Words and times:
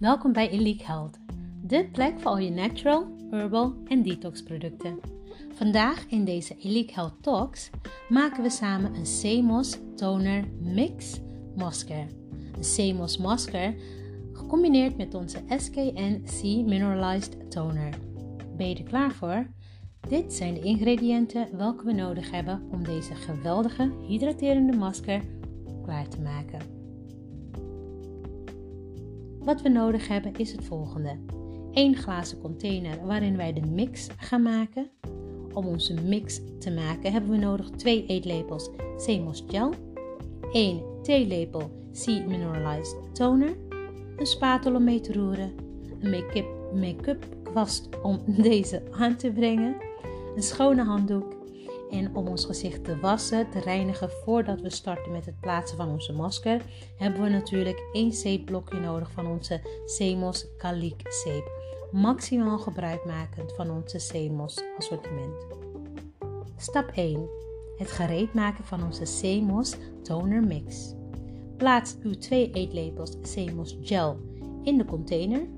Welkom 0.00 0.32
bij 0.32 0.50
Elite 0.50 0.84
Health, 0.84 1.18
de 1.62 1.88
plek 1.92 2.20
voor 2.20 2.30
al 2.30 2.38
je 2.38 2.50
natural, 2.50 3.06
herbal 3.30 3.74
en 3.86 4.02
detox 4.02 4.42
producten. 4.42 5.00
Vandaag 5.54 6.06
in 6.08 6.24
deze 6.24 6.56
Elite 6.58 6.92
Health 6.92 7.22
Talks 7.22 7.70
maken 8.08 8.42
we 8.42 8.50
samen 8.50 8.94
een 8.94 9.04
CMOS 9.20 9.78
Toner 9.96 10.44
Mix 10.60 11.20
Masker. 11.56 12.06
Een 12.56 12.94
CMOS 12.94 13.18
masker 13.18 13.74
gecombineerd 14.32 14.96
met 14.96 15.14
onze 15.14 15.38
SKN 15.48 16.22
C 16.24 16.42
Mineralized 16.42 17.50
Toner. 17.50 17.94
Ben 18.56 18.68
je 18.68 18.76
er 18.76 18.82
klaar 18.82 19.12
voor? 19.12 19.46
Dit 20.08 20.32
zijn 20.32 20.54
de 20.54 20.60
ingrediënten 20.60 21.56
welke 21.56 21.84
we 21.84 21.92
nodig 21.92 22.30
hebben 22.30 22.62
om 22.70 22.84
deze 22.84 23.14
geweldige 23.14 23.92
hydraterende 24.06 24.76
masker 24.76 25.22
klaar 25.82 26.08
te 26.08 26.20
maken. 26.20 26.79
Wat 29.44 29.62
we 29.62 29.68
nodig 29.68 30.08
hebben 30.08 30.34
is 30.36 30.52
het 30.52 30.64
volgende. 30.64 31.18
1 31.72 31.96
glazen 31.96 32.40
container 32.40 33.06
waarin 33.06 33.36
wij 33.36 33.52
de 33.52 33.66
mix 33.66 34.08
gaan 34.16 34.42
maken. 34.42 34.90
Om 35.52 35.66
onze 35.66 35.94
mix 35.94 36.40
te 36.58 36.70
maken 36.70 37.12
hebben 37.12 37.30
we 37.30 37.36
nodig 37.36 37.70
2 37.70 38.06
eetlepels 38.06 38.70
CMOS 38.96 39.44
gel, 39.48 39.74
1 40.52 40.82
theelepel 41.02 41.70
Sea 41.92 42.26
Mineralized 42.26 43.14
toner, 43.14 43.56
een 44.16 44.26
spatel 44.26 44.74
om 44.74 44.84
mee 44.84 45.00
te 45.00 45.12
roeren, 45.12 45.52
een 46.00 46.10
make-up 46.10 46.46
make 46.74 47.18
kwast 47.42 47.88
om 48.02 48.20
deze 48.50 48.82
aan 48.90 49.16
te 49.16 49.32
brengen, 49.32 49.76
een 50.36 50.42
schone 50.42 50.84
handdoek 50.84 51.39
en 51.90 52.14
om 52.16 52.28
ons 52.28 52.44
gezicht 52.44 52.84
te 52.84 52.98
wassen, 52.98 53.50
te 53.50 53.60
reinigen 53.60 54.10
voordat 54.10 54.60
we 54.60 54.70
starten 54.70 55.12
met 55.12 55.26
het 55.26 55.40
plaatsen 55.40 55.76
van 55.76 55.88
onze 55.88 56.12
masker, 56.12 56.62
hebben 56.96 57.22
we 57.22 57.28
natuurlijk 57.28 57.82
één 57.92 58.12
zeepblokje 58.12 58.80
nodig 58.80 59.10
van 59.10 59.26
onze 59.26 59.60
Semos 59.84 60.46
Kalik 60.56 61.12
zeep. 61.24 61.50
Maximaal 61.92 62.58
gebruikmakend 62.58 63.52
van 63.52 63.70
onze 63.70 63.98
Semos 63.98 64.62
assortiment. 64.78 65.46
Stap 66.56 66.90
1. 66.94 67.28
Het 67.76 67.90
gereed 67.90 68.34
maken 68.34 68.64
van 68.64 68.84
onze 68.84 69.04
Semos 69.04 69.76
toner 70.02 70.42
mix. 70.42 70.94
Plaats 71.56 71.96
uw 72.02 72.14
2 72.14 72.50
eetlepels 72.50 73.16
Semos 73.22 73.78
gel 73.82 74.20
in 74.62 74.78
de 74.78 74.84
container. 74.84 75.48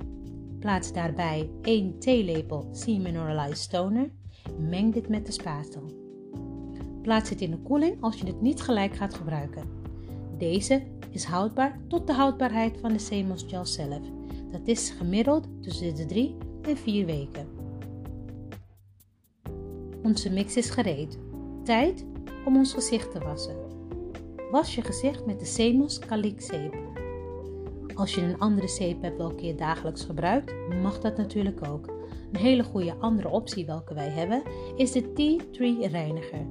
Plaats 0.58 0.92
daarbij 0.92 1.50
1 1.62 1.98
theelepel 1.98 2.68
Sea 2.72 2.98
Mineralized 2.98 3.70
Toner. 3.70 4.10
Meng 4.58 4.92
dit 4.92 5.08
met 5.08 5.26
de 5.26 5.32
spatel. 5.32 6.01
Plaats 7.02 7.30
het 7.30 7.40
in 7.40 7.50
de 7.50 7.58
koeling 7.58 7.96
als 8.00 8.16
je 8.18 8.26
het 8.26 8.40
niet 8.40 8.60
gelijk 8.60 8.94
gaat 8.94 9.14
gebruiken. 9.14 9.68
Deze 10.38 10.82
is 11.10 11.24
houdbaar 11.24 11.80
tot 11.88 12.06
de 12.06 12.12
houdbaarheid 12.12 12.78
van 12.80 12.92
de 12.92 13.04
CMOS 13.08 13.44
gel 13.48 13.66
zelf. 13.66 14.00
Dat 14.50 14.60
is 14.64 14.90
gemiddeld 14.90 15.46
tussen 15.60 15.94
de 15.94 16.06
3 16.06 16.36
en 16.62 16.76
4 16.76 17.06
weken. 17.06 17.48
Onze 20.02 20.30
mix 20.30 20.56
is 20.56 20.70
gereed. 20.70 21.18
Tijd 21.64 22.06
om 22.44 22.56
ons 22.56 22.72
gezicht 22.72 23.12
te 23.12 23.18
wassen. 23.18 23.56
Was 24.50 24.74
je 24.74 24.82
gezicht 24.82 25.26
met 25.26 25.38
de 25.40 25.46
Semos 25.46 25.98
Kalik 25.98 26.40
zeep. 26.40 26.74
Als 27.94 28.14
je 28.14 28.20
een 28.20 28.38
andere 28.38 28.68
zeep 28.68 29.02
hebt 29.02 29.16
welke 29.16 29.46
je 29.46 29.54
dagelijks 29.54 30.04
gebruikt, 30.04 30.54
mag 30.82 31.00
dat 31.00 31.16
natuurlijk 31.16 31.66
ook. 31.66 31.86
Een 32.32 32.40
hele 32.40 32.64
goede 32.64 32.94
andere 32.94 33.28
optie 33.28 33.66
welke 33.66 33.94
wij 33.94 34.08
hebben 34.08 34.42
is 34.76 34.92
de 34.92 35.12
Tea 35.12 35.38
Tree 35.52 35.88
reiniger. 35.88 36.46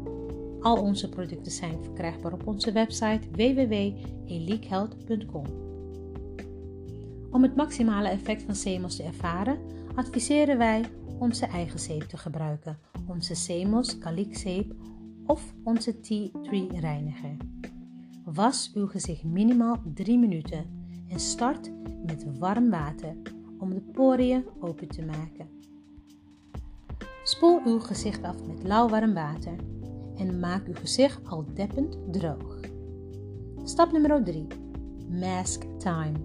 Al 0.62 0.81
onze 0.81 1.09
producten 1.09 1.52
zijn 1.52 1.84
verkrijgbaar 1.84 2.34
op 2.34 2.48
onze 2.48 2.72
website 2.72 3.30
www.eliekhealth.com. 3.31 5.45
Om 7.31 7.44
het 7.44 7.56
maximale 7.56 8.08
effect 8.08 8.44
van 8.44 8.54
CMOS 8.54 8.95
te 8.95 9.04
ervaren, 9.04 9.59
adviseren 9.95 10.58
wij 10.58 10.86
onze 11.20 11.45
eigen 11.45 11.80
zeep 11.80 12.02
te 12.02 12.17
gebruiken, 12.17 12.80
onze 13.08 13.33
CMOS 13.33 13.98
zeep 14.30 14.73
of 15.26 15.54
onze 15.64 16.00
Tea 16.00 16.30
Tree 16.42 16.80
reiniger. 16.80 17.38
Was 18.26 18.71
uw 18.73 18.88
gezicht 18.88 19.23
minimaal 19.23 19.82
3 19.94 20.17
minuten 20.17 20.66
en 21.08 21.20
start 21.20 21.71
met 22.05 22.38
warm 22.38 22.70
water 22.70 23.16
om 23.58 23.73
de 23.73 23.82
poriën 23.82 24.45
open 24.60 24.88
te 24.88 25.05
maken. 25.05 25.50
Spoel 27.23 27.61
uw 27.66 27.80
gezicht 27.80 28.23
af 28.23 28.48
met 28.48 28.64
lauwwarm 28.64 29.14
water 29.14 29.55
en 30.17 30.39
maak 30.39 30.67
uw 30.67 30.76
gezicht 30.76 31.20
al 31.27 31.45
deppend 31.54 31.98
droog. 32.11 32.60
Stap 33.64 33.92
nummer 33.92 34.23
3. 34.23 34.48
Mask 35.10 35.64
time. 35.77 36.17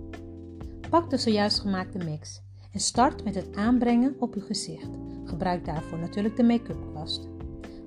Pak 0.90 1.10
de 1.10 1.16
zojuist 1.16 1.60
gemaakte 1.60 1.98
mix 1.98 2.42
en 2.72 2.80
start 2.80 3.24
met 3.24 3.34
het 3.34 3.56
aanbrengen 3.56 4.16
op 4.18 4.34
uw 4.34 4.42
gezicht. 4.42 4.90
Gebruik 5.24 5.64
daarvoor 5.64 5.98
natuurlijk 5.98 6.36
de 6.36 6.42
make-up 6.42 6.90
kwast. 6.90 7.28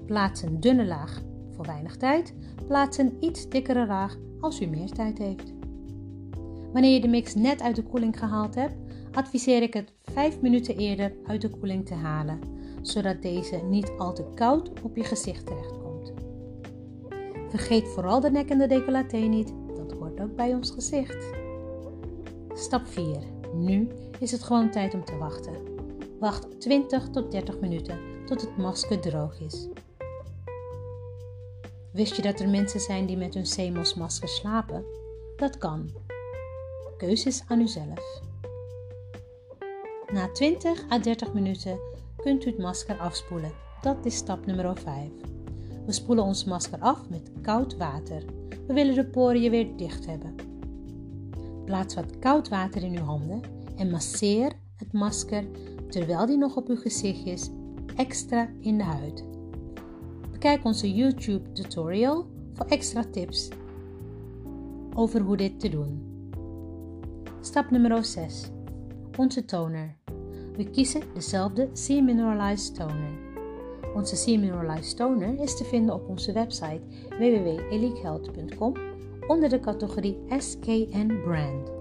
Plaats 0.06 0.42
een 0.42 0.60
dunne 0.60 0.86
laag 0.86 1.22
voor 1.52 1.66
weinig 1.66 1.98
tijd. 1.98 2.34
Plaats 2.68 2.98
een 2.98 3.18
iets 3.20 3.50
dikkere 3.50 3.86
laag 3.86 4.18
als 4.40 4.62
u 4.62 4.66
meer 4.66 4.90
tijd 4.90 5.18
heeft. 5.18 5.54
Wanneer 6.74 6.94
je 6.94 7.02
de 7.02 7.08
mix 7.08 7.36
net 7.36 7.62
uit 7.62 7.76
de 7.76 7.84
koeling 7.84 8.20
gehaald 8.20 8.56
hebt, 8.56 8.76
adviseer 9.12 9.62
ik 9.62 9.74
het 9.74 9.94
5 10.04 10.42
minuten 10.42 10.78
eerder 10.78 11.14
uit 11.26 11.42
de 11.42 11.50
koeling 11.50 11.86
te 11.86 11.94
halen, 11.94 12.40
zodat 12.82 13.22
deze 13.22 13.56
niet 13.70 13.92
al 13.98 14.14
te 14.14 14.26
koud 14.36 14.82
op 14.82 14.96
je 14.96 15.04
gezicht 15.04 15.46
terechtkomt. 15.46 15.79
Vergeet 17.50 17.88
vooral 17.88 18.20
de 18.20 18.32
nek 18.32 18.50
en 18.50 18.58
de 18.58 18.68
decolleté 18.68 19.18
niet, 19.18 19.54
dat 19.76 19.92
hoort 19.92 20.20
ook 20.20 20.36
bij 20.36 20.54
ons 20.54 20.72
gezicht. 20.72 21.26
Stap 22.54 22.88
4. 22.88 23.24
Nu 23.54 23.88
is 24.20 24.32
het 24.32 24.44
gewoon 24.44 24.72
tijd 24.72 24.94
om 24.94 25.06
te 25.06 25.18
wachten. 25.18 25.54
Wacht 26.20 26.60
20 26.62 27.10
tot 27.10 27.32
30 27.32 27.60
minuten 27.60 28.00
tot 28.26 28.42
het 28.42 28.58
masker 28.58 29.00
droog 29.00 29.40
is. 29.40 29.68
Wist 31.92 32.16
je 32.16 32.22
dat 32.22 32.40
er 32.40 32.50
mensen 32.50 32.80
zijn 32.80 33.06
die 33.06 33.18
met 33.18 33.34
hun 33.34 33.44
CMOS 33.44 33.94
masker 33.94 34.30
slapen? 34.30 34.86
Dat 35.36 35.58
kan. 35.58 35.90
Keuze 36.98 37.28
is 37.28 37.44
aan 37.48 37.62
uzelf. 37.62 38.22
Na 40.12 40.32
20 40.32 40.92
à 40.92 41.00
30 41.00 41.34
minuten 41.34 41.80
kunt 42.16 42.46
u 42.46 42.50
het 42.50 42.60
masker 42.60 42.98
afspoelen. 42.98 43.52
Dat 43.82 44.06
is 44.06 44.16
stap 44.16 44.46
nummer 44.46 44.78
5. 44.78 45.10
We 45.90 45.96
spoelen 45.96 46.24
ons 46.24 46.44
masker 46.44 46.80
af 46.80 47.10
met 47.10 47.32
koud 47.42 47.78
water. 47.78 48.24
We 48.68 48.74
willen 48.74 48.96
de 48.96 49.06
poriën 49.06 49.52
weer 49.52 49.78
dicht 49.78 50.06
hebben. 50.06 50.36
Plaats 51.66 51.96
wat 51.96 52.20
koud 52.20 52.50
water 52.50 52.84
in 52.84 52.98
uw 52.98 53.04
handen 53.04 53.42
en 53.76 53.90
masseer 53.90 54.52
het 54.76 54.94
masker 54.94 55.46
terwijl 55.88 56.26
die 56.26 56.38
nog 56.38 56.56
op 56.56 56.68
uw 56.68 56.76
gezicht 56.76 57.26
is 57.26 57.50
extra 57.96 58.50
in 58.60 58.78
de 58.78 58.84
huid. 58.84 59.24
Bekijk 60.32 60.66
onze 60.66 60.94
YouTube 60.94 61.52
tutorial 61.52 62.26
voor 62.54 62.66
extra 62.66 63.04
tips 63.12 63.48
over 64.96 65.22
hoe 65.22 65.38
dit 65.38 65.60
te 65.60 65.70
doen. 65.70 66.02
Stap 67.42 67.72
nummer 67.72 68.06
6. 68.06 68.50
Onze 69.18 69.46
toner. 69.46 69.96
We 70.56 70.70
kiezen 70.70 71.02
dezelfde 71.14 71.70
C-mineralized 71.72 72.76
toner. 72.76 73.29
Onze 73.96 74.16
Semineralized 74.16 74.98
Toner 74.98 75.40
is 75.40 75.58
te 75.58 75.64
vinden 75.64 75.96
op 75.96 76.10
onze 76.10 76.32
website 76.32 76.82
www.elitehealth.com 77.10 78.74
onder 79.28 79.50
de 79.50 79.60
categorie 79.60 80.18
SKN 80.38 81.22
Brand. 81.24 81.72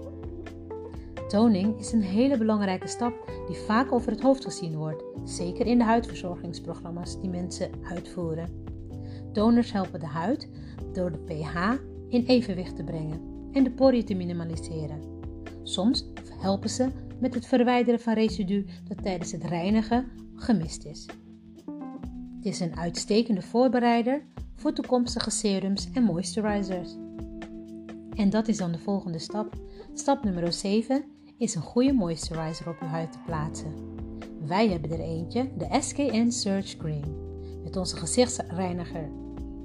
Toning 1.27 1.79
is 1.79 1.91
een 1.91 2.01
hele 2.01 2.37
belangrijke 2.37 2.87
stap 2.87 3.13
die 3.47 3.55
vaak 3.55 3.91
over 3.91 4.11
het 4.11 4.21
hoofd 4.21 4.43
gezien 4.43 4.75
wordt, 4.75 5.03
zeker 5.23 5.65
in 5.65 5.77
de 5.77 5.83
huidverzorgingsprogramma's 5.83 7.21
die 7.21 7.29
mensen 7.29 7.71
uitvoeren. 7.83 8.63
Toners 9.33 9.71
helpen 9.71 9.99
de 9.99 10.05
huid 10.05 10.49
door 10.93 11.11
de 11.11 11.17
pH 11.17 11.73
in 12.07 12.25
evenwicht 12.25 12.75
te 12.75 12.83
brengen 12.83 13.21
en 13.51 13.63
de 13.63 13.71
poriën 13.71 14.05
te 14.05 14.13
minimaliseren. 14.13 15.01
Soms 15.63 16.05
helpen 16.39 16.69
ze 16.69 16.89
met 17.19 17.33
het 17.33 17.45
verwijderen 17.45 17.99
van 17.99 18.13
residu 18.13 18.65
dat 18.87 19.03
tijdens 19.03 19.31
het 19.31 19.43
reinigen 19.43 20.11
gemist 20.35 20.85
is. 20.85 21.05
Het 22.39 22.47
is 22.47 22.59
een 22.59 22.77
uitstekende 22.77 23.41
voorbereider 23.41 24.21
voor 24.55 24.73
toekomstige 24.73 25.29
serums 25.29 25.89
en 25.93 26.03
moisturizers. 26.03 26.95
En 28.15 28.29
dat 28.29 28.47
is 28.47 28.57
dan 28.57 28.71
de 28.71 28.77
volgende 28.77 29.19
stap. 29.19 29.53
Stap 29.93 30.23
nummer 30.23 30.53
7 30.53 31.03
is 31.37 31.55
een 31.55 31.61
goede 31.61 31.93
moisturizer 31.93 32.69
op 32.69 32.81
uw 32.81 32.87
huid 32.87 33.11
te 33.11 33.17
plaatsen. 33.25 33.73
Wij 34.47 34.69
hebben 34.69 34.91
er 34.91 34.99
eentje, 34.99 35.49
de 35.57 35.77
SKN 35.79 36.29
Surge 36.29 36.77
Cream. 36.77 37.15
Met 37.63 37.75
onze 37.75 37.95
gezichtsreiniger 37.95 39.09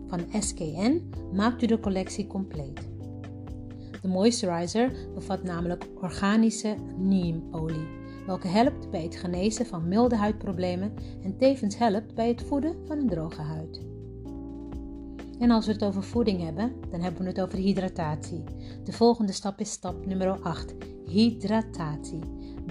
van 0.07 0.43
SKN 0.43 1.11
maakt 1.33 1.63
u 1.63 1.67
de 1.67 1.81
collectie 1.81 2.27
compleet. 2.27 2.89
De 4.03 4.09
moisturizer 4.09 4.93
bevat 5.15 5.43
namelijk 5.43 5.87
organische 6.01 6.77
neemolie 6.97 8.04
welke 8.27 8.49
helpt 8.49 8.91
bij 8.91 9.03
het 9.03 9.17
genezen 9.17 9.67
van 9.67 9.89
milde 9.89 10.17
huidproblemen 10.17 10.95
en 11.23 11.37
tevens 11.37 11.79
helpt 11.79 12.15
bij 12.15 12.29
het 12.29 12.43
voeden 12.43 12.77
van 12.87 12.99
een 12.99 13.09
droge 13.09 13.43
huid. 13.43 13.81
En 15.39 15.51
als 15.51 15.67
we 15.67 15.73
het 15.73 15.85
over 15.85 16.03
voeding 16.03 16.43
hebben, 16.43 16.73
dan 16.91 17.01
hebben 17.01 17.23
we 17.23 17.29
het 17.29 17.41
over 17.41 17.59
hydratatie. 17.59 18.45
De 18.85 18.93
volgende 18.93 19.33
stap 19.33 19.61
is 19.61 19.71
stap 19.71 20.07
nummer 20.07 20.41
8. 20.41 20.75
hydratatie. 21.07 22.21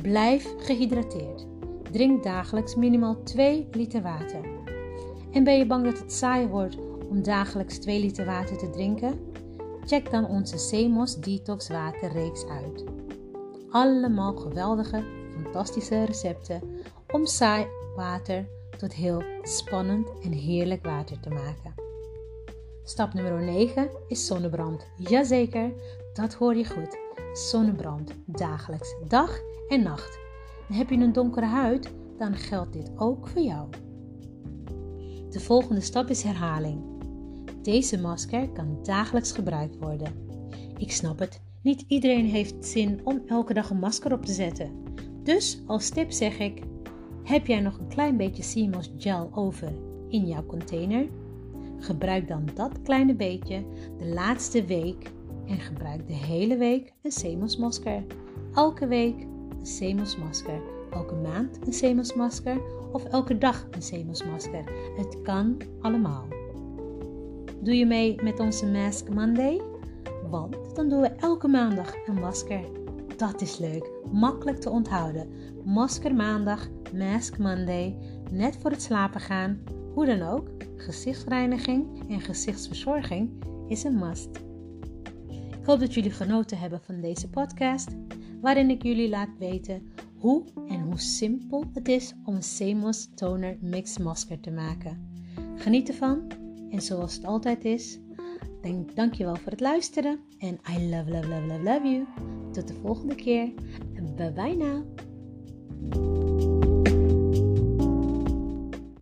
Blijf 0.01 0.53
gehydrateerd. 0.57 1.45
Drink 1.91 2.23
dagelijks 2.23 2.75
minimaal 2.75 3.23
2 3.23 3.67
liter 3.71 4.01
water. 4.01 4.45
En 5.31 5.43
ben 5.43 5.57
je 5.57 5.65
bang 5.65 5.85
dat 5.85 5.99
het 5.99 6.13
saai 6.13 6.47
wordt 6.47 6.77
om 7.09 7.23
dagelijks 7.23 7.77
2 7.77 7.99
liter 7.99 8.25
water 8.25 8.57
te 8.57 8.69
drinken? 8.69 9.19
Check 9.85 10.11
dan 10.11 10.27
onze 10.27 10.57
Semos 10.57 11.15
Detox 11.15 11.67
Waterreeks 11.67 12.45
uit. 12.45 12.83
Allemaal 13.69 14.35
geweldige, 14.35 15.03
fantastische 15.41 16.03
recepten 16.03 16.61
om 17.11 17.25
saai 17.25 17.67
water 17.95 18.47
tot 18.77 18.93
heel 18.93 19.23
spannend 19.41 20.07
en 20.23 20.31
heerlijk 20.31 20.85
water 20.85 21.19
te 21.19 21.29
maken. 21.29 21.73
Stap 22.83 23.13
nummer 23.13 23.41
9 23.41 23.89
is 24.07 24.25
zonnebrand. 24.25 24.87
Jazeker, 24.97 25.73
dat 26.13 26.33
hoor 26.33 26.55
je 26.55 26.65
goed. 26.65 26.97
Zonnebrand 27.33 28.11
dagelijks, 28.25 28.95
dag 29.07 29.39
en 29.67 29.83
nacht. 29.83 30.19
Heb 30.71 30.89
je 30.89 30.95
een 30.95 31.13
donkere 31.13 31.45
huid, 31.45 31.93
dan 32.17 32.35
geldt 32.35 32.73
dit 32.73 32.91
ook 32.95 33.27
voor 33.27 33.41
jou. 33.41 33.69
De 35.29 35.39
volgende 35.39 35.81
stap 35.81 36.09
is 36.09 36.23
herhaling. 36.23 36.81
Deze 37.61 38.01
masker 38.01 38.49
kan 38.49 38.79
dagelijks 38.83 39.31
gebruikt 39.31 39.77
worden. 39.77 40.27
Ik 40.77 40.91
snap 40.91 41.19
het, 41.19 41.41
niet 41.61 41.83
iedereen 41.87 42.25
heeft 42.25 42.65
zin 42.65 43.01
om 43.03 43.21
elke 43.27 43.53
dag 43.53 43.69
een 43.69 43.79
masker 43.79 44.13
op 44.13 44.25
te 44.25 44.33
zetten. 44.33 44.83
Dus 45.23 45.61
als 45.65 45.89
tip 45.89 46.11
zeg 46.11 46.39
ik: 46.39 46.61
heb 47.23 47.47
jij 47.47 47.59
nog 47.59 47.79
een 47.79 47.87
klein 47.87 48.17
beetje 48.17 48.43
CMOS 48.53 48.91
gel 48.97 49.29
over 49.33 49.73
in 50.07 50.27
jouw 50.27 50.45
container? 50.45 51.07
Gebruik 51.79 52.27
dan 52.27 52.49
dat 52.53 52.81
kleine 52.81 53.15
beetje 53.15 53.63
de 53.97 54.05
laatste 54.05 54.65
week 54.65 55.11
en 55.47 55.59
gebruik 55.59 56.07
de 56.07 56.13
hele 56.13 56.57
week 56.57 56.93
een 57.01 57.11
CMOS 57.11 57.57
masker. 57.57 58.03
Elke 58.53 58.87
week 58.87 59.15
een 59.59 59.95
CMOS 59.95 60.17
masker. 60.17 60.61
Elke 60.91 61.15
maand 61.15 61.59
een 61.65 61.71
CMOS 61.71 62.13
masker 62.13 62.61
of 62.91 63.03
elke 63.03 63.37
dag 63.37 63.67
een 63.71 63.79
CMOS 63.79 64.25
masker. 64.25 64.63
Het 64.97 65.21
kan 65.21 65.57
allemaal. 65.81 66.25
Doe 67.59 67.75
je 67.75 67.85
mee 67.85 68.21
met 68.23 68.39
onze 68.39 68.65
Mask 68.65 69.09
Monday? 69.09 69.61
Want 70.29 70.75
dan 70.75 70.89
doen 70.89 71.01
we 71.01 71.07
elke 71.07 71.47
maandag 71.47 71.93
een 72.05 72.19
masker. 72.19 72.82
Dat 73.17 73.41
is 73.41 73.57
leuk, 73.57 73.89
makkelijk 74.11 74.59
te 74.59 74.69
onthouden. 74.69 75.29
Masker 75.65 76.15
maandag, 76.15 76.69
Mask 76.97 77.37
Monday, 77.37 77.97
net 78.31 78.57
voor 78.57 78.71
het 78.71 78.81
slapen 78.81 79.21
gaan. 79.21 79.59
Hoe 79.93 80.05
dan 80.05 80.21
ook, 80.21 80.49
gezichtsreiniging 80.75 82.09
en 82.09 82.21
gezichtsverzorging 82.21 83.29
is 83.67 83.83
een 83.83 83.99
must. 83.99 84.29
Ik 85.27 85.65
hoop 85.65 85.79
dat 85.79 85.93
jullie 85.93 86.11
genoten 86.11 86.57
hebben 86.57 86.81
van 86.81 87.01
deze 87.01 87.29
podcast, 87.29 87.87
waarin 88.41 88.69
ik 88.69 88.83
jullie 88.83 89.09
laat 89.09 89.37
weten 89.39 89.91
hoe 90.17 90.43
en 90.67 90.81
hoe 90.81 90.99
simpel 90.99 91.63
het 91.73 91.87
is 91.87 92.13
om 92.25 92.35
een 92.35 92.41
CMOS 92.57 93.09
Toner 93.15 93.57
Mix 93.61 93.97
Masker 93.97 94.39
te 94.39 94.51
maken. 94.51 95.11
Geniet 95.55 95.89
ervan 95.89 96.27
en 96.69 96.81
zoals 96.81 97.15
het 97.15 97.25
altijd 97.25 97.65
is, 97.65 97.99
denk, 98.63 98.95
dankjewel 98.95 99.35
voor 99.35 99.51
het 99.51 99.61
luisteren 99.61 100.19
en 100.39 100.59
I 100.69 100.89
love, 100.89 101.11
love, 101.11 101.27
love, 101.27 101.45
love, 101.45 101.63
love 101.63 101.87
you. 101.87 102.05
Tot 102.51 102.67
de 102.67 102.73
volgende 102.73 103.15
keer. 103.15 103.51
Bye 104.15 104.31
bye 104.31 104.55
now. 104.55 104.85